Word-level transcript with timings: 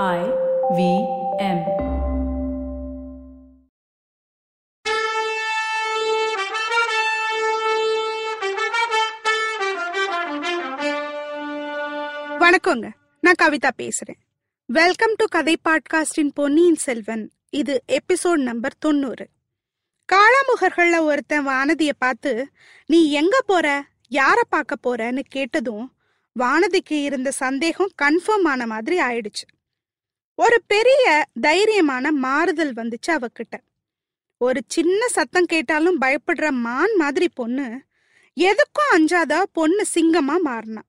I 0.00 0.20
V 0.76 0.82
M. 1.38 1.58
வணக்கங்க. 12.40 12.90
நான் 13.20 13.40
கவிதா 13.42 13.70
பேசுறேன். 13.76 14.18
வெல்கம் 14.66 15.14
டு 15.16 15.24
கதை 15.24 15.56
பாட்காஸ்டின் 15.64 16.32
பொன்னியின் 16.34 16.74
செல்வன். 16.74 17.30
இது 17.50 17.82
எபிசோட் 17.86 18.42
நம்பர் 18.42 18.78
தொண்ணூறு. 18.78 19.28
காளாமுகர்கள்ல 20.12 21.00
ஒருத்தன் 21.00 21.46
வானதிய 21.46 21.90
பார்த்து 21.98 22.48
நீ 22.86 23.10
எங்க 23.10 23.42
போற? 23.46 23.84
யார 24.10 24.40
பார்க்க 24.48 24.76
போறன்னு 24.86 25.20
கேட்டதும் 25.28 25.92
வானதிக்கு 26.38 27.02
இருந்த 27.02 27.30
சந்தேகம் 27.30 27.90
கன்ஃபார்ம் 28.02 28.46
ஆன 28.46 28.66
மாதிரி 28.66 28.98
ஆயிடுச்சு. 29.00 29.48
ஒரு 30.34 30.62
பெரிய 30.66 31.26
தைரியமான 31.42 32.10
மாறுதல் 32.10 32.72
வந்துச்சு 32.72 33.10
அவகிட்ட. 33.10 33.60
ஒரு 34.38 34.60
சின்ன 34.66 35.08
சத்தம் 35.08 35.44
கேட்டாலும் 35.44 36.00
பயப்படுற 36.00 36.50
மான் 36.50 36.94
மாதிரி 36.96 37.28
பொண்ணு 37.28 37.80
எதுக்கும் 38.40 38.90
அஞ்சாத 38.90 39.46
பொண்ணு 39.52 39.84
சிங்கமா 39.94 40.36
மாறினா. 40.44 40.82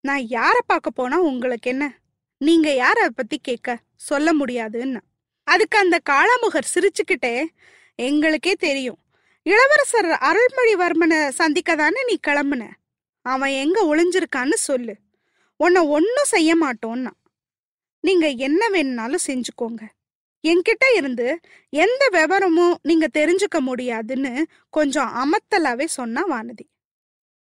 நான் 0.00 0.20
யார 0.20 0.58
பார்க்க 0.66 0.90
போனா 0.90 1.20
உங்களுக்கு 1.20 1.70
என்ன? 1.70 1.98
நீங்க 2.38 2.70
யார 2.70 3.08
பத்தி 3.08 3.38
கேட்க? 3.42 3.78
சொல்ல 3.96 4.32
முடியாதுன்னு. 4.32 5.00
அதுக்கு 5.44 5.78
அந்த 5.78 5.98
காளாமுகர் 6.10 6.70
சிரிச்சுக்கிட்டே 6.74 7.46
எங்களுக்கே 7.94 8.52
தெரியும். 8.52 8.98
இளவரசர் 9.42 10.06
அருள்மொழிவர்மனை 10.06 11.28
சந்திக்க 11.28 11.76
தானே 11.76 12.04
நீ 12.04 12.18
கிளம்புன? 12.26 12.70
அவன் 13.22 13.50
எங்க 13.50 13.96
ஒளிஞ்சிருக்கான்னு 13.96 14.54
சொல்லு. 14.54 14.96
உன்னை 15.56 15.82
ஒன்னும் 15.82 16.24
செய்ய 16.24 16.56
மாட்டோன்னா. 16.56 17.10
நீங்க 18.04 18.26
என்ன 18.46 18.68
வேணும்னாலும் 18.68 19.26
செஞ்சுக்கோங்க. 19.26 19.82
என்கிட்ட 20.44 20.84
இருந்து 20.94 21.26
எந்த 21.72 22.02
விவரமும் 22.12 22.76
நீங்க 22.82 23.06
தெரிஞ்சுக்க 23.14 23.58
முடியாதுன்னு 23.60 24.32
கொஞ்சம் 24.70 25.10
அமத்தலாவே 25.22 25.84
சொன்னா 25.84 26.22
வானதி. 26.30 26.66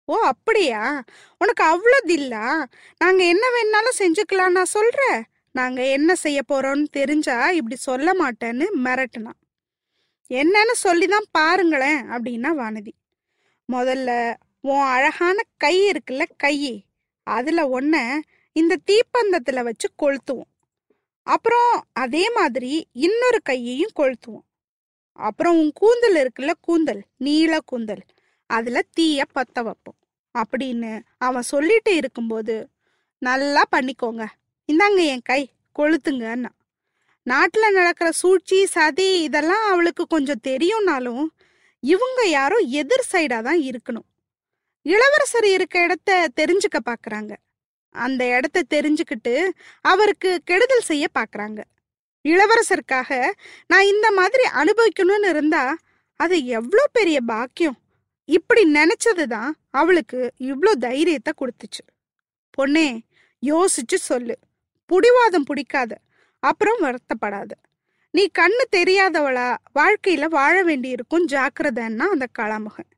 ஓ 0.08 0.16
அப்படியா? 0.22 0.82
உனக்கு 1.38 1.62
அவ்வளோ 1.64 1.98
தில்லா? 2.06 2.46
நாங்க 2.98 3.20
என்ன 3.24 3.44
வேணாலும் 3.56 3.98
செஞ்சுக்கலாம் 3.98 4.56
நான் 4.56 4.74
சொல்ற 4.74 5.02
நாங்க 5.54 5.80
என்ன 5.88 6.14
செய்ய 6.14 6.40
போறோம்னு 6.52 6.86
தெரிஞ்சா 6.90 7.50
இப்படி 7.50 7.76
சொல்ல 7.76 8.12
மாட்டேன்னு 8.12 8.66
மிரட்டுனான் 8.84 9.40
என்னன்னு 10.30 10.74
சொல்லிதான் 10.84 11.28
பாருங்களேன் 11.30 12.00
அப்படின்னா 12.10 12.50
வானதி. 12.60 12.92
முதல்ல 13.72 14.10
உன் 14.60 14.84
அழகான 14.94 15.38
கை 15.56 15.76
இருக்குல்ல 15.90 16.24
கை 16.36 16.56
அதுல 17.26 17.60
ஒன்ன 17.80 17.96
இந்த 18.54 18.76
தீப்பந்தத்துல 18.86 19.62
வச்சு 19.62 19.88
கொளுத்துவோம். 19.98 20.50
அப்புறம் 21.26 21.70
அதே 21.92 22.30
மாதிரி 22.30 22.72
இன்னொரு 22.92 23.42
கையையும் 23.42 23.94
கொளுத்துவோம். 23.96 24.46
அப்புறம் 25.12 25.56
உன் 25.58 25.72
கூந்தல் 25.74 26.16
இருக்குல்ல 26.16 26.52
கூந்தல் 26.60 27.02
நீல 27.16 27.58
கூந்தல் 27.64 28.02
அதுல 28.50 28.82
தீய 28.90 29.24
பத்த 29.34 29.62
வைப்போம். 29.62 29.98
அப்படின்னு 30.34 30.92
அவன் 31.18 31.42
சொல்லிட்டு 31.42 31.96
இருக்கும்போது 31.96 32.68
நல்லா 33.18 33.62
பண்ணிக்கோங்க. 33.76 34.24
இந்தாங்க 34.72 35.00
என் 35.06 35.24
கை 35.24 35.42
கொளுத்துங்கன்னா. 35.78 36.52
நாட்டுல 37.30 37.70
நடக்கிற 37.72 38.10
சூழ்ச்சி 38.10 38.66
சதி 38.66 39.08
இதெல்லாம் 39.22 39.64
அவளுக்கு 39.70 40.06
கொஞ்சம் 40.06 40.44
தெரியும்னாலும் 40.46 41.24
இவங்க 41.80 42.20
யாரும் 42.26 42.66
எதிர் 42.80 43.08
சைடா 43.12 43.42
தான் 43.42 43.60
இருக்கணும். 43.60 44.08
இளவரசர் 44.82 45.44
இருக்க 45.44 45.82
இடத்த 45.82 46.28
தெரிஞ்சுக்க 46.36 46.78
பாக்குறாங்க. 46.84 47.32
அந்த 47.94 48.22
இடத்த 48.26 48.62
தெரிஞ்சுக்கிட்டு 48.74 49.34
அவருக்கு 49.80 50.40
கெடுதல் 50.44 50.80
செய்ய 50.80 51.06
பார்க்குறாங்க 51.18 51.60
இளவரசருக்காக 52.24 53.30
நான் 53.66 53.86
இந்த 53.86 54.10
மாதிரி 54.10 54.44
அனுபவிக்கணும்னு 54.54 55.28
இருந்தா 55.28 55.76
அது 56.20 56.36
எவ்வளோ 56.46 56.84
பெரிய 56.92 57.20
பாக்கியம்? 57.20 57.78
இப்படி 58.28 58.62
நினைச்சதுதான் 58.72 59.50
அவளுக்கு 59.70 60.32
இவ்வளோ 60.38 60.72
தைரியத்தை 60.78 61.32
கொடுத்துச்சு. 61.40 61.82
பொண்ணே 62.58 62.88
யோசிச்சு 63.42 63.96
சொல்லு. 64.00 64.38
புடிவாதம் 64.90 65.46
பிடிக்காத 65.46 65.92
அப்புறம் 66.42 66.80
வருத்தப்படாத. 66.80 67.50
நீ 68.10 68.30
கண்ணு 68.38 68.64
தெரியாதவளா 68.76 69.56
வாழ்க்கையில 69.74 70.24
வாழ 70.28 70.62
வேண்டியிருக்கும் 70.62 71.26
ஜாக்கிரதைன்னா 71.26 72.06
அந்த 72.14 72.26
கலாமுகன். 72.38 72.90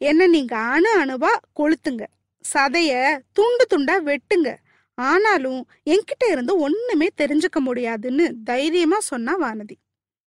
என்ன 0.00 0.26
நீங்க 0.26 0.56
அணு 0.56 0.90
அணுவா 1.00 1.32
கொளுத்துங்க. 1.60 2.04
சதைய 2.52 2.92
துண்டு 3.32 3.64
துண்டா 3.72 3.96
வெட்டுங்க. 4.10 4.50
ஆனாலும் 4.98 5.60
என்கிட்ட 5.84 6.24
இருந்து 6.28 6.58
ஒண்ணுமே 6.58 7.08
தெரிஞ்சுக்க 7.16 7.58
முடியாதுன்னு 7.58 8.34
தைரியமா 8.44 9.00
சொன்னா 9.00 9.34
வானதி. 9.38 9.76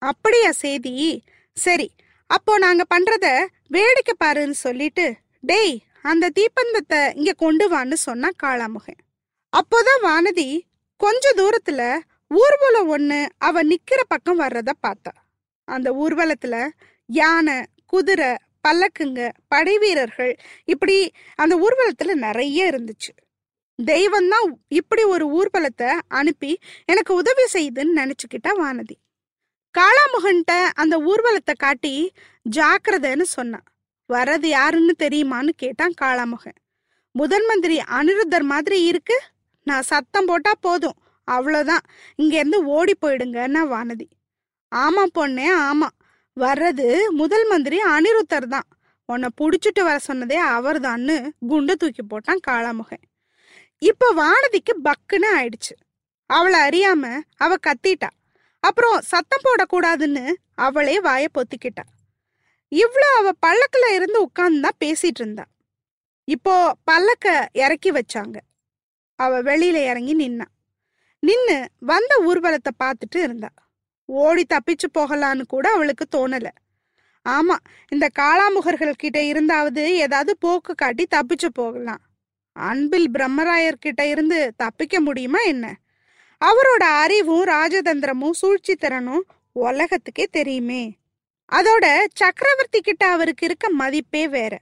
அப்படியா 0.02 0.52
செய்தி 0.52 1.24
சரி 1.58 1.88
அப்போ 2.30 2.58
நாங்க 2.58 2.84
பண்றத 2.96 3.28
வேடிக்கை 3.68 4.14
பாருன்னு 4.24 4.58
சொல்லிட்டு 4.66 5.06
டேய் 5.40 5.76
அந்த 6.02 6.26
தீப்பந்தத்தை 6.30 7.00
இங்க 7.16 7.32
கொண்டு 7.34 7.66
வான்னு 7.70 7.94
சொன்னா 7.94 8.30
காளாமுகன் 8.44 9.02
அப்போதான் 9.54 10.02
வானதி 10.04 10.50
கொஞ்ச 11.02 11.32
தூரத்துல 11.38 11.82
ஊர்வலம் 12.32 12.90
ஒண்ணு 12.98 13.20
அவ 13.38 13.64
நிக்கிற 13.64 14.00
பக்கம் 14.08 14.40
வர்றத 14.40 14.72
பார்த்தா. 14.88 15.12
அந்த 15.68 15.92
ஊர்வலத்துல 15.94 16.56
யானை 17.10 17.58
குதிரை 17.86 18.36
பல்லக்குங்க 18.64 19.22
படை 19.48 19.78
வீரர்கள். 19.78 20.34
இப்படி 20.66 20.96
அந்த 21.36 21.54
ஊர்வலத்துல 21.58 22.14
நிறைய 22.16 22.70
இருந்துச்சு. 22.70 23.12
தெய்வம் 23.80 24.30
தான் 24.30 24.48
இப்படி 24.68 25.04
ஒரு 25.04 25.26
ஊர்வலத்தை 25.40 25.90
அனுப்பி 26.08 26.52
எனக்கு 26.86 27.14
உதவி 27.14 27.46
செய்யுதுன்னு 27.54 27.98
நினைச்சுக்கிட்டா 28.02 28.52
வானதி. 28.62 28.96
காளாமுகன்ட்ட 29.76 30.54
அந்த 30.74 30.96
ஊர்வலத்தை 31.00 31.54
காட்டி 31.58 31.94
ஜாக்கிரதைன்னு 32.46 33.26
சொன்னான். 33.36 33.68
வர்றது 34.10 34.48
யாருன்னு 34.48 34.94
தெரியுமான்னு 35.04 35.50
கேட்டான் 35.56 35.98
காளாமுகன். 36.02 36.58
முதன் 37.16 37.46
மந்திரி 37.46 37.78
அனிருத்தர் 38.00 38.46
மாதிரி 38.54 38.84
இருக்கு. 38.84 39.18
நான் 39.68 39.82
சத்தம் 39.82 40.26
போட்டா 40.26 40.52
போதும். 40.62 40.98
அவ்வளோதான் 41.28 41.84
இங்கேருந்து 42.18 42.60
ஓடி 42.76 42.94
போயிடுங்கன்னா 43.02 43.62
வானதி. 43.74 44.08
ஆமா 44.72 45.04
பொண்ணே 45.18 45.48
ஆமா 45.70 45.88
வர்றது 46.38 46.88
முதல் 47.10 47.46
மந்திரி 47.48 47.78
அனிருத்தர் 47.82 48.48
தான். 48.48 48.68
உன்னை 49.06 49.30
புடிச்சிட்டு 49.42 49.82
வர 49.82 49.98
சொன்னதே 50.08 50.36
அவர் 50.36 50.80
தான்னு 50.82 51.30
குண்டு 51.48 51.76
தூக்கி 51.76 52.04
போட்டான் 52.04 52.44
காளாமுகன். 52.48 53.04
இப்ப 53.82 54.14
வானதிக்கு 54.14 54.74
பக்குன்னு 54.84 55.28
ஆயிடுச்சு. 55.36 55.76
அவளை 56.30 56.60
அறியாம 56.60 57.04
அவ 57.38 57.56
கத்திட்டா. 57.68 58.10
அப்புறம் 58.60 58.98
சத்தம் 59.02 59.46
போடக்கூடாதுன்னு 59.48 60.24
அவளே 60.56 61.02
வாய 61.02 61.26
பொத்திக்கிட்டா. 61.34 61.86
இவ்வளோ 62.72 63.10
அவ 63.18 63.30
பல்லக்கில் 63.40 63.94
இருந்து 63.94 64.22
உட்கார்ந்து 64.22 64.62
தான் 64.62 64.80
பேசிட்டு 64.80 65.22
இருந்தா. 65.24 65.46
இப்போ 66.28 66.76
பல்லக்க 66.92 67.46
இறக்கி 67.54 67.92
வச்சாங்க. 67.92 68.38
அவ 69.16 69.42
வெளியில 69.42 69.78
இறங்கி 69.92 70.16
நின்னா. 70.16 70.48
நின்னு 71.20 71.58
வந்த 71.80 72.14
ஊர்வலத்தை 72.26 72.72
பார்த்துட்டு 72.84 73.16
இருந்தா. 73.16 73.50
ஓடி 74.08 74.46
தப்பிச்சு 74.50 74.88
போகலான்னு 74.98 75.42
கூட 75.48 75.70
அவளுக்கு 75.70 76.06
தோணல. 76.16 76.48
ஆமா 77.30 77.56
இந்த 77.90 78.10
காளாமுகர்கள் 78.20 78.94
கிட்ட 78.98 79.20
இருந்தாவது 79.22 79.84
ஏதாவது 79.84 80.38
போக்கு 80.38 80.76
காட்டி 80.76 81.08
தப்பிச்சு 81.16 81.48
போகலாம். 81.54 82.02
அன்பில் 82.54 83.12
பிரம்மராயர் 83.12 83.80
கிட்ட 83.80 84.08
இருந்து 84.08 84.54
தப்பிக்க 84.58 85.00
முடியுமா 85.00 85.40
என்ன? 85.40 85.76
அவரோட 86.46 86.84
அறிவும் 86.84 87.46
ராஜதந்திரமும் 87.46 88.32
சூழ்ச்சி 88.32 88.76
திறனும் 88.76 89.26
உலகத்துக்கே 89.52 90.28
தெரியுமே. 90.32 90.98
அதோட 91.52 92.06
சக்கரவர்த்தி 92.14 92.82
கிட்ட 92.82 93.08
அவருக்கு 93.08 93.46
இருக்க 93.46 93.70
மதிப்பே 93.70 94.28
வேற. 94.28 94.60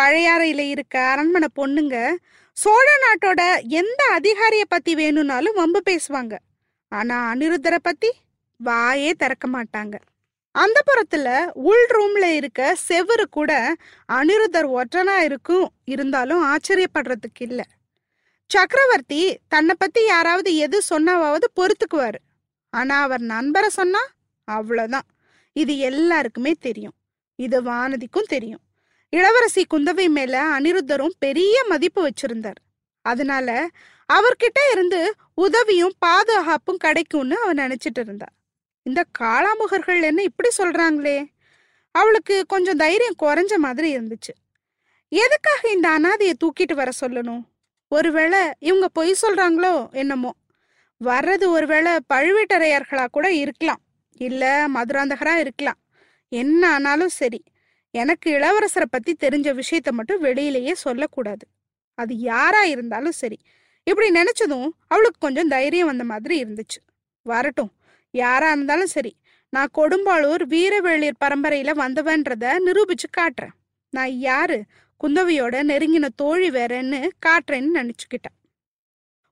பழையாறையில 0.00 0.68
இருக்க 0.68 0.98
அரண்மனை 0.98 1.48
பொண்ணுங்க 1.56 2.16
சோழ 2.52 2.90
நாட்டோட 3.04 3.62
எந்த 3.62 4.20
அதிகாரிய 4.20 4.62
பத்தி 4.68 4.94
வேணும்னாலும் 4.94 5.54
வம்பு 5.54 5.82
பேசுவாங்க. 5.90 6.38
ஆனா 6.88 7.34
அனிருத்தரை 7.34 7.78
பத்தி? 7.82 8.12
வாயே 8.64 9.12
திறக்க 9.12 9.48
மாட்டாங்க. 9.48 9.96
அந்த 10.54 10.78
புறத்துல 10.88 11.50
உள் 11.54 11.86
ரூம்ல 11.94 12.24
இருக்க 12.34 12.76
செவுரு 12.88 13.24
கூட 13.30 13.74
அனிருத்தர் 14.12 14.68
ஒற்றனா 14.78 15.16
இருக்கும் 15.16 15.68
இருந்தாலும் 15.84 16.42
ஆச்சரியப்படுறதுக்கு 16.44 17.42
இல்ல. 17.48 17.62
சக்கரவர்த்தி 18.50 19.38
தன்னை 19.48 19.74
பத்தி 19.78 20.04
யாராவது 20.04 20.56
எது 20.56 20.82
சொன்னாவது 20.90 21.46
பொறுத்துக்குவாரு. 21.56 22.20
ஆனா 22.70 23.02
அவர் 23.02 23.20
நண்பரை 23.20 23.68
சொன்னா 23.68 24.02
அவ்வளோதான் 24.50 25.06
இது 25.52 25.78
எல்லாருக்குமே 25.78 26.52
தெரியும். 26.60 26.96
இது 27.36 27.62
வானதிக்கும் 27.62 28.30
தெரியும். 28.34 28.62
இளவரசி 29.10 29.66
குந்தவை 29.74 30.08
மேல 30.08 30.58
அனிருத்தரும் 30.58 31.18
பெரிய 31.18 31.64
மதிப்பு 31.68 32.00
வச்சிருந்தார். 32.08 32.60
அதனால 33.02 33.68
அவர்கிட்ட 34.12 34.60
இருந்து 34.72 35.14
உதவியும் 35.34 35.94
பாதுகாப்பும் 35.98 36.76
கிடைக்கும்னு 36.76 37.36
அவர் 37.42 37.56
நினைச்சிட்டு 37.56 38.02
இருந்தா 38.04 38.26
இந்த 38.86 39.04
காளாமுகர்கள் 39.18 40.02
என்ன 40.02 40.22
இப்படி 40.22 40.48
சொல்றாங்களே? 40.58 41.32
அவளுக்கு 41.90 42.46
கொஞ்சம் 42.46 42.76
தைரியம் 42.76 43.20
குறைஞ்ச 43.22 43.54
மாதிரி 43.56 43.96
இருந்துச்சு. 43.96 44.32
எதுக்காக 45.08 45.70
இந்த 45.72 45.88
அனாதையை 45.98 46.32
தூக்கிட்டு 46.38 46.74
வர 46.74 46.90
சொல்லணும்? 47.06 47.42
ஒருவேளை 47.88 48.38
இவங்க 48.58 48.88
பொய் 48.88 49.14
சொல்றாங்களோ 49.22 49.92
என்னமோ? 49.92 50.34
வர்றது 51.04 51.46
ஒருவேளை 51.46 51.92
பழுவேட்டரையர்களா 52.14 53.06
கூட 53.06 53.32
இருக்கலாம். 53.32 53.80
இல்ல 54.12 54.66
மதுராந்தகரா 54.74 55.34
இருக்கலாம். 55.36 55.80
என்ன 56.28 56.72
ஆனாலும் 56.72 57.08
சரி 57.08 57.42
எனக்கு 57.90 58.30
இளவரசரை 58.30 58.88
பத்தி 58.90 59.16
தெரிஞ்ச 59.20 59.60
விஷயத்த 59.60 59.90
மட்டும் 59.90 60.24
வெளியிலேயே 60.24 60.72
சொல்லக்கூடாது. 60.72 61.46
அது 61.94 62.14
யாரா 62.16 62.62
இருந்தாலும் 62.64 63.12
சரி. 63.12 63.38
இப்படி 63.84 64.08
நினைச்சதும் 64.10 64.68
அவளுக்கு 64.86 65.18
கொஞ்சம் 65.18 65.48
தைரியம் 65.48 65.86
வந்த 65.86 66.04
மாதிரி 66.04 66.42
இருந்துச்சு. 66.44 66.80
வரட்டும் 67.22 67.72
யாரா 68.16 68.48
இருந்தாலும் 68.52 68.86
சரி 68.86 69.12
நான் 69.50 69.74
கொடும்பாளூர் 69.74 70.44
வீரவேளிர் 70.48 71.22
பரம்பரையில 71.24 71.70
வந்தவன்றத 71.82 72.54
நிரூபிச்சு 72.66 73.08
காட்டுறேன். 73.16 73.54
நான் 73.90 74.10
யாரு? 74.10 74.64
குந்தவியோட 75.04 75.56
நெருங்கின 75.70 76.08
தோழி 76.16 76.50
வேறன்னு 76.50 77.08
காட்டுறேன்னு 77.26 77.74
நினைச்சுக்கிட்டேன். 77.74 78.34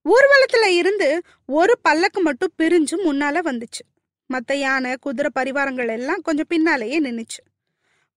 ஊர்வலத்துல 0.05 0.67
இருந்து 0.67 1.23
ஒரு 1.47 1.79
பல்லக்கு 1.83 2.21
மட்டும் 2.21 2.55
பிரிஞ்சு 2.59 2.97
முன்னால 3.07 3.43
வந்துச்சு. 3.51 3.85
மத்த 4.31 4.53
யானை 4.55 4.97
குதிரை 5.01 5.31
பரிவாரங்கள் 5.35 5.89
எல்லாம் 5.89 6.21
கொஞ்சம் 6.21 6.49
பின்னாலேயே 6.49 7.01
நின்னுச்சு. 7.01 7.43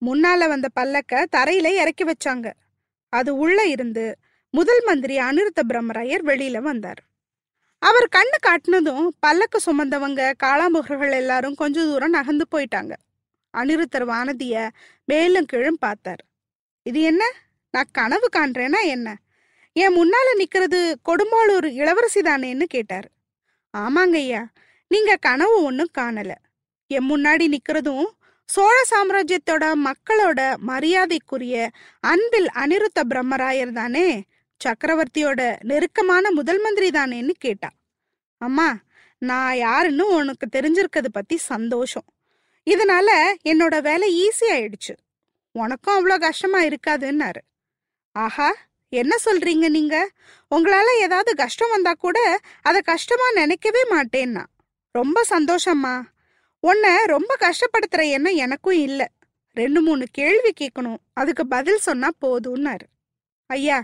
முன்னால 0.06 0.48
வந்த 0.48 0.68
பல்லக்க 0.80 1.26
தரையில 1.36 1.68
இறக்கி 1.82 2.04
வச்சாங்க. 2.04 2.54
அது 3.10 3.36
உள்ள 3.36 3.66
இருந்து 3.66 4.18
முதல் 4.50 4.84
மந்திரி 4.86 5.18
அனிருத்த 5.18 5.62
பிரம்மராயர் 5.68 6.26
வெளியில 6.26 6.58
வந்தார். 6.58 7.02
அவர் 7.82 8.08
கண்ணு 8.16 8.38
காட்டினதும் 8.48 9.08
பல்லக்கு 9.20 9.60
சுமந்தவங்க 9.66 10.22
காளாமுகர்கள் 10.44 11.12
எல்லாரும் 11.12 11.56
கொஞ்ச 11.56 11.84
தூரம் 11.84 12.10
நகர்ந்து 12.10 12.46
போயிட்டாங்க. 12.56 12.94
அனிருத்தர் 13.54 14.06
வானதிய 14.14 14.70
மேலும் 15.06 15.46
கீழும் 15.46 15.80
பார்த்தார். 15.80 16.22
இது 16.84 17.02
என்ன? 17.02 17.24
நான் 17.72 17.92
கனவு 17.92 18.28
காண்றேனா 18.38 18.82
என்ன? 18.86 19.16
என் 19.74 19.96
முன்னால 19.96 20.28
நிக்கிறது 20.38 20.80
கொடும்பாளூர் 21.10 21.68
இளவரசி 21.72 22.22
தானேன்னு 22.22 22.64
கேட்டார். 22.64 23.08
ஆமாங்க 23.74 24.16
ஐயா 24.16 24.44
நீங்க 24.88 25.16
கனவு 25.16 25.64
ஒன்றும் 25.64 25.96
காணல. 25.98 26.32
என் 26.88 27.10
முன்னாடி 27.10 27.46
நிக்கிறதும் 27.56 28.08
சோழ 28.50 28.76
சாம்ராஜ்யத்தோட 28.90 29.66
மக்களோட 29.88 30.42
மரியாதைக்குரிய 30.58 31.70
அன்பில் 32.00 32.50
அனிருத்த 32.56 33.00
பிரம்மராயர் 33.10 33.72
தானே? 33.72 34.24
சக்கரவர்த்தியோட 34.64 35.56
நெருக்கமான 35.64 36.32
முதல் 36.32 36.62
மந்திரி 36.62 36.90
தானேன்னு 36.90 37.30
கேட்டா. 37.30 37.70
அம்மா 38.38 38.78
நான் 39.18 39.58
யாருன்னு 39.58 40.08
உனக்கு 40.08 40.48
தெரிஞ்சிருக்கிறது 40.52 41.08
பத்தி 41.12 41.38
சந்தோஷம். 41.38 42.06
இதனால 42.66 43.34
என்னோட 43.50 43.82
வேலை 43.82 44.28
ஈஸி 44.28 44.52
ஆயிடுச்சு. 44.52 44.96
உனக்கும் 45.52 45.96
அவ்வளோ 45.98 46.20
கஷ்டமா 46.20 46.62
இருக்காதுன்னாரு. 46.62 47.42
ஆஹா 48.12 48.56
என்ன 48.90 49.16
சொல்றீங்க 49.26 49.70
நீங்க? 49.70 50.12
உங்களால 50.56 50.84
ஏதாவது 51.00 51.36
கஷ்டம் 51.36 51.70
வந்தா 51.70 51.94
கூட 51.94 52.40
அதை 52.62 52.82
கஷ்டமா 52.82 53.32
நினைக்கவே 53.32 53.84
மாட்டேன்னா. 53.90 54.46
ரொம்ப 54.92 55.24
சந்தோஷம்மா. 55.30 56.02
உன்னை 56.60 57.06
ரொம்ப 57.06 57.38
கஷ்டப்படுத்துற 57.40 58.10
எண்ணம் 58.10 58.34
எனக்கும் 58.34 58.74
இல்லை. 58.74 59.08
ரெண்டு 59.54 59.82
மூணு 59.82 60.06
கேள்வி 60.12 60.54
கேட்கணும் 60.60 60.98
அதுக்கு 61.14 61.48
பதில் 61.48 61.78
சொன்னா 61.78 62.10
போதும்னாரு. 62.22 62.88
ஐயா 63.50 63.78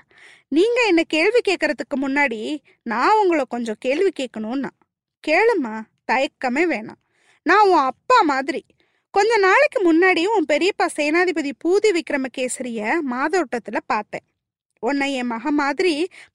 நீங்க 0.48 0.80
என்ன 0.88 1.02
கேள்வி 1.04 1.42
கேட்கறதுக்கு 1.50 1.96
முன்னாடி 2.02 2.40
நான் 2.84 3.18
உங்களை 3.22 3.44
கொஞ்சம் 3.50 3.80
கேள்வி 3.80 4.12
கேட்கணும்னா 4.20 4.72
கேளுமா 5.24 5.76
தயக்கமே 6.12 6.64
வேணாம். 6.74 7.00
நான் 7.46 7.68
உன் 7.68 7.86
அப்பா 7.92 8.18
மாதிரி 8.32 8.62
கொஞ்ச 9.14 9.38
நாளைக்கு 9.38 9.80
முன்னாடி 9.90 10.22
உன் 10.34 10.50
பெரியப்பா 10.52 10.86
சேனாதிபதி 10.98 11.52
பூதி 11.64 11.90
விக்ரமகேசரிய 11.98 12.98
மாதோட்டத்துல 13.12 13.80
பார்த்தேன். 13.86 14.26
உன்னை 14.84 15.08
என் 15.14 15.32
மக 15.34 15.52
மாதிரி 15.52 15.94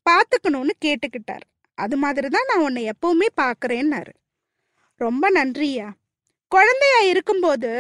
பார்த்துக்கணும்னு 0.09 0.75
கேட்டுக்கிட்டார். 0.85 1.45
அது 1.79 1.97
மாதிரி 1.97 2.29
தான் 2.29 2.49
நான் 2.51 2.65
உன்னை 2.67 2.83
எப்பவுமே 2.93 3.29
பார்க்குறேன்னாரு 3.43 4.13
ரொம்ப 5.01 5.25
நன்றியா 5.31 5.89
குழந்தையா 6.53 7.01
இருக்கும்போது 7.13 7.71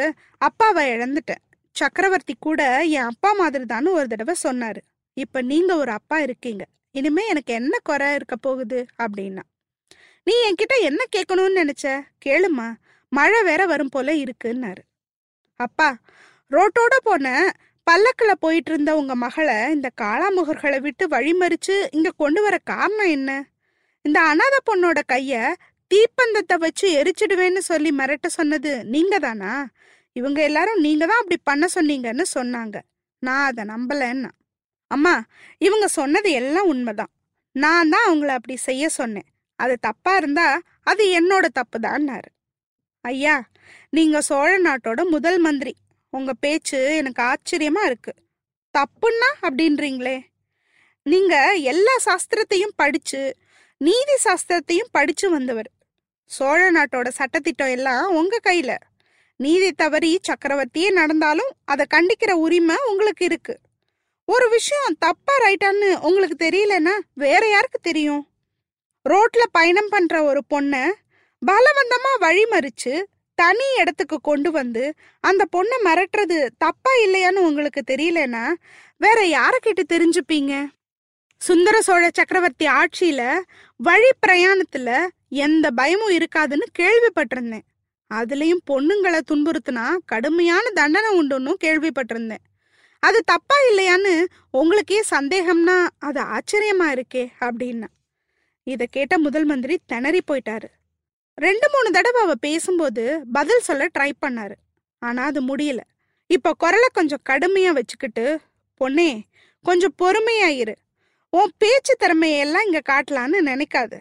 அப்பாவை 0.48 0.82
இழந்துட்டேன். 0.94 1.42
சக்கரவர்த்தி 1.76 2.34
கூட 2.40 2.60
என் 2.98 3.08
அப்பா 3.12 3.30
மாதிரி 3.32 3.64
தான் 3.64 3.86
ஒரு 3.98 4.06
தடவை 4.06 4.34
சொன்னாரு. 4.42 4.80
இப்ப 5.22 5.42
நீங்க 5.42 5.70
ஒரு 5.76 5.90
அப்பா 5.90 6.16
இருக்கீங்க. 6.20 6.64
இனிமே 6.94 7.22
எனக்கு 7.28 7.52
என்ன 7.54 7.74
குறை 7.82 8.08
இருக்க 8.14 8.36
போகுது 8.36 8.80
அப்படின்னா 9.02 9.44
நீ 10.26 10.34
என்கிட்ட 10.46 10.74
என்ன 10.88 11.02
கேட்கணும்னு 11.16 11.60
நினைச்ச? 11.62 11.86
கேளுமா 12.24 12.66
மழை 13.12 13.40
வேற 13.42 13.62
வரும் 13.66 13.92
போல 13.94 14.14
இருக்குன்னாரு. 14.24 14.82
அப்பா 15.60 15.88
ரோட்டோட 16.50 16.94
போன 17.02 17.26
பல்லக்கில் 17.86 18.40
போயிட்டு 18.40 18.70
இருந்த 18.72 18.90
உங்க 18.96 19.14
மகளை 19.14 19.56
இந்த 19.72 19.88
காளாமுகர்களை 20.00 20.78
விட்டு 20.80 21.04
வழிமறிச்சு 21.08 21.76
இங்க 21.90 22.10
கொண்டு 22.16 22.40
வர 22.42 22.56
காரணம் 22.72 23.12
என்ன? 23.16 23.30
இந்த 24.04 24.18
அனாத 24.30 24.56
பொண்ணோட 24.68 25.00
கைய 25.12 25.32
தீப்பந்தத்தை 25.90 26.56
வச்சு 26.64 26.86
எரிச்சிடுவேன்னு 27.00 27.62
சொல்லி 27.70 27.90
மிரட்ட 27.90 28.28
சொன்னது 28.38 28.72
நீங்க 28.84 29.14
தானா? 29.18 29.52
இவங்க 30.16 30.38
எல்லாரும் 30.42 30.80
நீங்க 30.80 31.04
தான் 31.06 31.20
அப்படி 31.22 31.38
பண்ண 31.42 31.64
சொன்னீங்கன்னு 31.74 32.24
சொன்னாங்க. 32.38 32.76
நான் 33.22 33.46
அதை 33.46 33.62
நம்பலன்னா. 33.64 34.30
அம்மா 34.88 35.14
இவங்க 35.58 35.86
சொன்னது 35.88 36.30
எல்லாம் 36.30 36.66
உண்மைதான். 36.66 37.12
நான் 37.56 37.88
தான் 37.88 38.06
அவங்கள 38.08 38.26
அப்படி 38.26 38.56
செய்ய 38.56 38.88
சொன்னேன். 38.88 39.28
அது 39.56 39.74
தப்பா 39.80 40.16
இருந்தா 40.16 40.60
அது 40.82 41.04
என்னோட 41.20 41.46
தப்பு 41.52 41.78
தான்னாரு 41.78 42.30
ஐயா 43.04 43.36
நீங்க 43.90 44.20
சோழ 44.20 44.50
நாட்டோட 44.60 45.00
முதல் 45.10 45.38
மந்திரி. 45.38 45.74
உங்க 46.10 46.32
பேச்சு 46.32 46.78
எனக்கு 46.96 47.22
ஆச்சரியமா 47.22 47.82
இருக்கு. 47.84 48.12
தப்புன்னா 48.74 49.30
அப்படின்றீங்களே. 49.42 50.16
நீங்க 51.02 51.54
எல்லா 51.54 51.94
சாஸ்திரத்தையும் 52.04 52.76
படிச்சு 52.76 53.36
நீதி 53.80 54.14
சாஸ்திரத்தையும் 54.24 54.90
படிச்சு 54.90 55.30
வந்தவர். 55.30 55.70
சோழ 56.30 56.60
நாட்டோட 56.72 57.08
சட்டத்திட்டம் 57.08 57.70
எல்லாம் 57.70 58.14
உங்க 58.14 58.38
கையில. 58.44 58.72
நீதி 59.40 59.72
தவறி 59.72 60.20
சக்கரவர்த்தியே 60.28 60.90
நடந்தாலும் 60.90 61.52
அதை 61.64 61.84
கண்டிக்கிற 61.94 62.30
உரிமை 62.30 62.76
உங்களுக்கு 62.86 63.24
இருக்கு. 63.24 63.54
ஒரு 64.30 64.48
விஷயம் 64.48 64.96
தப்பா 64.98 65.34
ரைட்டான்னு 65.44 65.98
உங்களுக்கு 66.00 66.36
தெரியலன்னா 66.46 66.94
வேற 67.14 67.48
யாருக்கு 67.48 67.78
தெரியும்? 67.82 68.28
ரோட்ல 69.04 69.44
பயணம் 69.50 69.88
பண்ற 69.88 70.22
ஒரு 70.22 70.40
பொண்ணை 70.50 70.82
பலவந்தமா 71.42 72.12
வழிமறிச்சு 72.20 73.02
தனி 73.34 73.64
இடத்துக்கு 73.78 74.20
கொண்டு 74.20 74.50
வந்து 74.50 74.94
அந்த 75.20 75.44
பொண்ணை 75.56 75.76
மிரட்டுறது 75.84 76.48
தப்பா 76.58 76.90
இல்லையான்னு 77.06 77.46
உங்களுக்கு 77.48 77.82
தெரியலனா 77.86 78.44
வேற 78.96 79.18
யார 79.26 79.54
கேட்டு 79.60 79.84
தெரிஞ்சுப்பீங்க? 79.92 80.66
சுந்தர 81.40 81.80
சோழ 81.80 82.10
சக்கரவர்த்தி 82.14 82.66
ஆட்சியில 82.66 83.22
வழி 83.76 84.10
பிரயாணத்துல 84.26 85.06
எந்த 85.28 85.70
பயமும் 85.70 86.16
இருக்காதுன்னு 86.18 86.66
கேள்விப்பட்டிருந்தேன். 86.78 87.66
அதுலயும் 88.10 88.64
பொண்ணுங்களை 88.70 89.20
துன்புறுத்துனா 89.30 89.86
கடுமையான 90.06 90.70
தண்டனை 90.70 91.10
உண்டுன்னு 91.20 91.54
கேள்விப்பட்டிருந்தேன். 91.64 92.44
அது 93.00 93.22
தப்பா 93.24 93.54
இல்லையான்னு 93.70 94.24
உங்களுக்கே 94.50 95.02
சந்தேகம்னா 95.10 95.88
அது 95.98 96.20
ஆச்சரியமா 96.20 96.86
இருக்கே 96.86 97.28
அப்படின்னா. 97.40 97.86
இதை 98.62 98.86
கேட்ட 98.90 99.18
முதல் 99.18 99.44
மந்திரி 99.44 99.78
திணறி 99.86 100.20
போயிட்டாரு. 100.30 100.68
ரெண்டு 101.34 101.70
மூணு 101.72 101.90
தடவை 101.90 102.22
அவ 102.22 102.34
பேசும்போது 102.34 103.22
பதில் 103.32 103.60
சொல்ல 103.60 103.88
ட்ரை 103.98 104.12
பண்ணாரு. 104.26 104.54
ஆனா 104.98 105.24
அது 105.24 105.56
முடியல. 105.56 105.78
இப்ப 106.26 106.52
குரலை 106.52 106.88
கொஞ்சம் 106.92 107.22
கடுமையா 107.28 107.68
வச்சுக்கிட்டு 107.68 108.40
பொண்ணே 108.80 109.22
கொஞ்சம் 109.62 109.94
பொறுமையாயிரு. 110.02 110.74
உன் 111.30 111.52
பேச்சு 111.58 111.96
திறமையெல்லாம் 112.00 112.64
இங்க 112.64 112.80
காட்டலான்னு 112.88 113.38
நினைக்காது. 113.44 113.98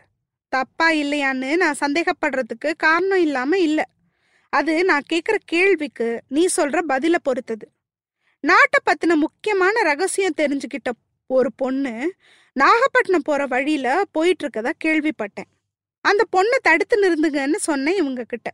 தப்பா 0.49 0.91
இல்லையான்னு 0.91 1.55
நான் 1.55 1.75
சந்தேகப்படுறதுக்கு 1.79 2.73
காரணம் 2.77 3.21
இல்லாம 3.21 3.59
இல்லை. 3.59 3.83
அது 4.49 4.83
நான் 4.83 5.07
கேட்குற 5.13 5.35
கேள்விக்கு 5.45 6.23
நீ 6.27 6.47
சொல்ற 6.57 6.81
பதில 6.89 7.15
பொறுத்தது. 7.23 7.71
நாட்டை 8.39 8.79
பத்தின 8.85 9.15
முக்கியமான 9.15 9.81
ரகசியம் 9.81 10.37
தெரிஞ்சுக்கிட்ட 10.37 10.89
ஒரு 11.27 11.53
பொண்ணு 11.53 12.13
நாகப்பட்டினம் 12.53 13.21
போற 13.23 13.45
வழியில 13.45 14.01
போயிட்டு 14.11 14.47
இருக்கதா 14.47 14.71
கேள்விப்பட்டேன். 14.85 15.49
அந்த 16.01 16.23
பொண்ணை 16.31 16.57
தடுத்து 16.61 16.95
நிறுந்துங்கன்னு 17.01 17.55
சொன்னேன் 17.55 17.95
இவங்க 17.95 18.23
கிட்ட 18.23 18.51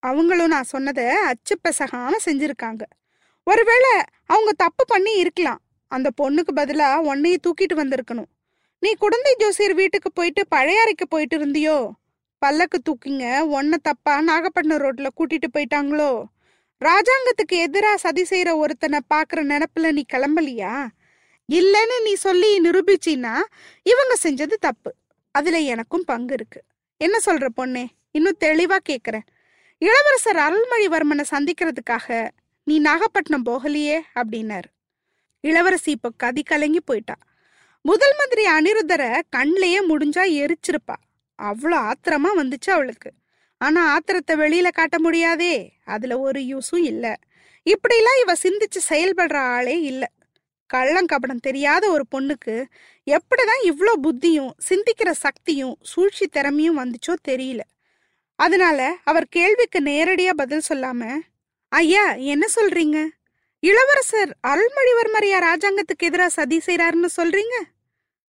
அவங்களும் 0.00 0.48
நான் 0.48 0.62
சொன்னதை 0.62 1.04
அச்சு 1.04 1.58
பெசகாம 1.68 2.10
செஞ்சிருக்காங்க. 2.24 2.82
ஒருவேளை 3.44 3.90
அவங்க 4.26 4.52
தப்பு 4.56 4.84
பண்ணி 4.86 5.12
இருக்கலாம். 5.12 5.60
அந்த 5.86 6.10
பொண்ணுக்கு 6.22 6.52
பதிலா 6.56 6.88
உன்னைய 7.10 7.36
தூக்கிட்டு 7.46 7.74
வந்திருக்கணும். 7.74 8.30
நீ 8.80 8.94
குழந்தை 8.98 9.34
ஜோசியர் 9.38 9.74
வீட்டுக்கு 9.74 10.12
போயிட்டு 10.12 10.46
பழையாறைக்கு 10.54 11.06
போயிட்டு 11.08 11.38
இருந்தியோ? 11.38 11.90
பல்லக்கு 12.38 12.80
தூக்கிங்க 12.82 13.24
ஒன்ன 13.52 13.74
தப்பா 13.82 14.20
நாகப்பட்டினம் 14.20 14.82
ரோட்ல 14.82 15.06
கூட்டிட்டு 15.16 15.48
போயிட்டாங்களோ? 15.52 16.24
ராஜாங்கத்துக்கு 16.84 17.52
எதிரா 17.52 17.94
சதி 17.94 18.22
செய்யற 18.22 18.54
ஒருத்தனை 18.54 18.98
பாக்குற 19.14 19.36
நினப்புல 19.36 19.92
நீ 19.92 20.04
கிளம்பலியா? 20.12 20.88
இல்லைன்னு 21.52 22.02
நீ 22.04 22.14
சொல்லி 22.14 22.60
நிரூபிச்சின்னா 22.60 23.42
இவங்க 23.82 24.14
செஞ்சது 24.22 24.52
தப்பு. 24.60 24.94
அதுல 25.30 25.58
எனக்கும் 25.58 26.04
பங்கு 26.04 26.34
இருக்கு. 26.34 26.62
என்ன 26.96 27.18
சொல்ற 27.26 27.48
பொண்ணே? 27.56 27.86
இன்னும் 28.10 28.36
தெளிவா 28.40 28.78
கேக்குறேன். 28.88 29.26
இளவரசர் 29.78 30.36
அருள்மொழிவர்மனை 30.36 31.24
சந்திக்கிறதுக்காக 31.30 32.28
நீ 32.64 32.78
நாகப்பட்டினம் 32.78 33.46
போகலையே 33.46 34.00
அப்படின்னாரு. 34.14 34.70
இளவரசி 35.40 35.90
இப்ப 35.90 36.12
கதி 36.16 36.42
கலங்கி 36.42 36.80
போயிட்டா. 36.80 37.14
முதல் 37.82 38.14
மந்திரி 38.18 38.44
அனிருத்தரை 38.46 39.20
கண்ணிலேயே 39.36 39.80
முடிஞ்சா 39.88 40.24
எரிச்சிருப்பா. 40.40 40.96
அவ்வளோ 41.42 41.90
ஆத்திரமா 41.90 42.28
வந்துச்சு 42.36 42.70
அவளுக்கு. 42.70 43.12
ஆனா 43.58 43.96
ஆத்திரத்தை 43.96 44.34
வெளியில 44.36 44.68
காட்ட 44.70 44.98
முடியாதே. 44.98 45.72
அதுல 45.84 46.18
ஒரு 46.18 46.40
யூஸும் 46.40 46.82
இல்ல. 46.82 47.18
இப்படிலாம் 47.66 48.20
இவ 48.22 48.32
சிந்திச்சு 48.42 48.80
செயல்படுற 48.88 49.36
ஆளே 49.36 49.80
இல்ல. 49.80 50.12
கள்ளங்கபடம் 50.74 51.40
தெரியாத 51.40 51.90
ஒரு 51.90 52.04
பொண்ணுக்கு 52.16 52.64
எப்படிதான் 53.06 53.62
இவ்வளோ 53.62 53.92
புத்தியும் 54.02 54.50
சிந்திக்கிற 54.68 55.10
சக்தியும் 55.10 55.78
சூழ்ச்சி 55.82 56.26
திறமையும் 56.26 56.78
வந்துச்சோ 56.78 57.14
தெரியல. 57.28 57.60
அதனால 58.36 58.94
அவர் 59.04 59.26
கேள்விக்கு 59.28 59.80
நேரடியா 59.80 60.30
பதில் 60.30 60.68
சொல்லாம 60.68 61.18
ஐயா 61.68 62.12
என்ன 62.12 62.46
சொல்றீங்க? 62.56 63.08
இளவரசர் 63.60 64.36
அருள்மொழிவர்மரையா 64.46 65.38
ராஜாங்கத்துக்கு 65.38 66.06
எதிராக 66.06 66.28
சதி 66.28 66.60
செய்றாருன்னு 66.66 67.08
சொல்றீங்க? 67.16 67.56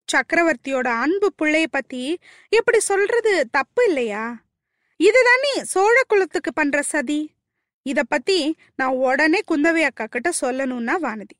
சக்கரவர்த்தியோட 0.08 0.86
அன்பு 0.86 1.32
பிள்ளைய 1.42 1.64
பத்தி 1.70 2.18
இப்படி 2.48 2.80
சொல்றது 2.80 3.48
தப்பு 3.50 3.84
இல்லையா? 3.86 4.24
இதுதானே 4.96 5.64
சோழ 5.64 6.02
குலத்துக்கு 6.08 6.52
பண்ற 6.52 6.82
சதி? 6.82 7.30
இத 7.82 8.02
பத்தி 8.02 8.56
நான் 8.76 8.88
உடனே 8.88 9.40
குந்தவை 9.48 9.80
அக்கா 9.80 10.06
கிட்ட 10.06 10.30
சொல்லணும்னா 10.40 10.96
வானதி. 11.02 11.36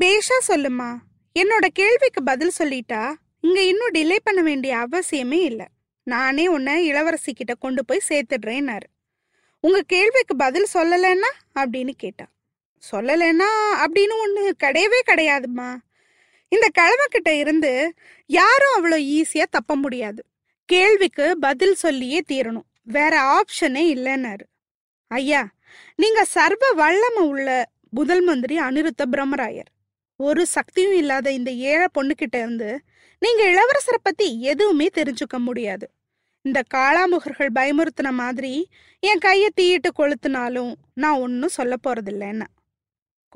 பேஷா 0.00 0.38
சொல்லுமா? 0.48 0.96
என்னோட 1.38 1.66
கேள்விக்கு 1.66 2.22
பதில் 2.22 2.52
சொல்லிட்டா 2.58 3.14
இங்க 3.40 3.62
இன்னும் 3.62 3.90
டிலே 3.94 4.16
பண்ண 4.22 4.42
வேண்டிய 4.42 4.76
அவசியமே 4.76 5.40
இல்லை. 5.42 5.66
நானே 6.02 6.46
உன்னை 6.46 6.86
இளவரசி 6.86 7.32
கிட்ட 7.32 7.54
கொண்டு 7.54 7.84
போய் 7.84 8.00
சேர்த்துடுறேன்னாரு. 8.08 8.86
உங்க 9.60 9.82
கேள்விக்கு 9.86 10.36
பதில் 10.36 10.66
சொல்லலைன்னா? 10.74 11.30
அப்படின்னு 11.54 11.90
கேட்டா. 11.90 12.26
சொல்லலைன்னா 12.92 13.48
அப்படின்னு 13.76 14.14
ஒண்ணு 14.26 14.50
கிடையவே 14.64 15.00
கிடையாதும்மா. 15.06 15.76
இந்த 16.48 16.68
கிட்ட 17.10 17.34
இருந்து 17.34 17.94
யாரும் 18.26 18.74
அவ்வளோ 18.76 18.94
ஈஸியா 18.94 19.42
தப்ப 19.50 19.76
முடியாது. 19.76 20.24
கேள்விக்கு 20.64 21.38
பதில் 21.38 21.74
சொல்லியே 21.74 22.20
தீரணும். 22.28 22.68
வேற 22.82 23.14
ஆப்ஷனே 23.34 23.84
இல்லைன்னாரு. 23.94 24.46
ஐயா 25.06 25.50
நீங்க 25.94 26.24
சர்வ 26.24 26.72
வல்லமை 26.72 27.22
உள்ள 27.22 27.68
முதல் 27.90 28.22
மந்திரி 28.22 28.58
அனிருத்த 28.58 29.02
பிரம்மராயர். 29.10 29.70
ஒரு 30.16 30.46
சக்தியும் 30.46 30.96
இல்லாத 30.96 31.32
இந்த 31.32 31.50
ஏழை 31.50 31.86
பொண்ணுகிட்ட 31.94 32.36
இருந்து 32.36 32.80
நீங்க 33.18 33.44
இளவரசரை 33.44 33.96
பத்தி 34.02 34.42
எதுவுமே 34.42 34.88
தெரிஞ்சுக்க 34.94 35.38
முடியாது. 35.38 35.90
இந்த 36.42 36.62
காளாமுகர்கள் 36.74 37.48
பயமுறுத்தின 37.54 38.10
மாதிரி 38.10 38.68
என் 38.98 39.18
கையை 39.18 39.50
தீயிட்டு 39.54 39.92
கொளுத்துனாலும் 39.98 40.74
நான் 40.94 41.18
ஒன்னும் 41.18 41.48
சொல்ல 41.48 41.76
போறதில்லைன்னா. 41.86 42.46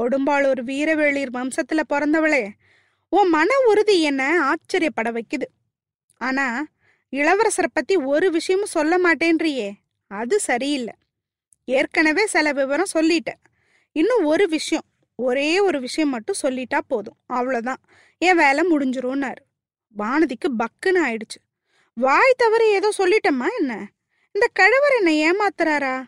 கொடும்பாளூர் 0.00 0.62
வீரவேளிர் 0.70 1.30
வம்சத்துல 1.32 1.80
பிறந்தவளே 1.88 2.50
உன் 3.08 3.28
மன 3.28 3.50
உறுதி 3.66 4.02
என்ன 4.02 4.44
ஆச்சரியப்பட 4.44 5.12
வைக்குது. 5.12 5.49
ஆனா 6.16 6.66
இளவரசரை 7.17 7.67
பத்தி 7.73 7.97
ஒரு 7.97 8.31
விஷயமும் 8.31 8.67
சொல்ல 8.67 8.99
மாட்டேன்றியே. 8.99 9.73
அது 10.07 10.41
சரியில்லை. 10.41 10.95
ஏற்கனவே 11.65 12.27
சில 12.27 12.53
விவரம் 12.53 12.93
சொல்லிட்டேன். 12.95 13.41
இன்னும் 13.93 14.25
ஒரு 14.25 14.49
விஷயம் 14.49 14.85
ஒரே 15.15 15.61
ஒரு 15.61 15.81
விஷயம் 15.81 16.11
மட்டும் 16.11 16.37
சொல்லிட்டா 16.43 16.79
போதும். 16.87 17.17
அவ்வளோதான் 17.29 17.77
என் 18.19 18.37
வேலை 18.37 18.65
முடிஞ்சிரும்னாரு. 18.71 19.43
வானதிக்கு 19.99 20.49
பக்குன்னு 20.59 20.99
ஆயிடுச்சு. 21.05 21.41
வாய் 21.95 22.35
தவிர 22.37 22.69
ஏதோ 22.69 22.93
சொல்லிட்டேம்மா 22.99 23.47
என்ன? 23.59 23.91
இந்த 24.33 24.49
கழவர் 24.53 24.97
என்னை 24.97 25.31
ஏமாத்துறாரா? 25.31 26.05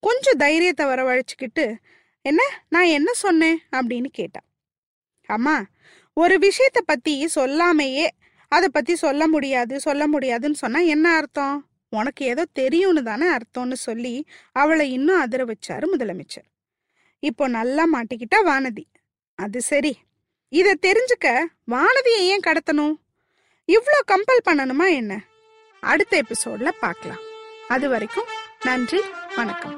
கொஞ்சம் 0.00 0.36
தைரியத்தை 0.36 0.86
வரவழைச்சிக்கிட்டு 0.86 1.76
என்ன 2.22 2.42
நான் 2.68 2.84
என்ன 2.84 3.12
சொன்னேன்? 3.12 3.62
அப்படின்னு 3.76 4.06
கேட்டா. 4.12 4.40
அம்மா 5.26 5.64
ஒரு 6.12 6.38
விஷயத்த 6.38 6.80
பத்தி 6.84 7.28
சொல்லாமையே 7.34 8.08
அதை 8.52 8.68
பத்தி 8.68 8.94
சொல்ல 8.94 9.22
முடியாது 9.28 9.74
சொல்ல 9.80 10.02
முடியாதுன்னு 10.06 10.58
சொன்னா 10.62 10.80
என்ன 10.94 11.06
அர்த்தம்? 11.16 11.56
உனக்கு 11.88 12.22
ஏதோ 12.24 12.42
தெரியும்னு 12.52 13.02
தானே 13.02 13.26
அர்த்தம்னு 13.26 13.76
சொல்லி 13.86 14.14
அவளை 14.52 14.86
இன்னும் 14.92 15.20
அதிர 15.20 15.44
வச்சாரு 15.44 15.86
முதலமைச்சர். 15.92 16.46
இப்போ 17.22 17.44
நல்லா 17.48 17.84
மாட்டிக்கிட்டா 17.94 18.38
வானதி. 18.44 18.84
அது 19.38 19.60
சரி. 19.60 19.92
இதை 20.52 20.72
தெரிஞ்சுக்க 20.86 21.28
வானதியை 21.74 22.22
ஏன் 22.32 22.46
கடத்தணும்? 22.46 22.94
இவ்வளோ 23.68 24.00
கம்பல் 24.12 24.46
பண்ணணுமா 24.48 24.86
என்ன? 24.94 25.12
அடுத்த 25.82 26.22
எபிசோட்ல 26.22 26.72
பார்க்கலாம் 26.80 27.22
அது 27.68 27.88
வரைக்கும் 27.88 28.30
நன்றி 28.64 29.00
வணக்கம். 29.36 29.76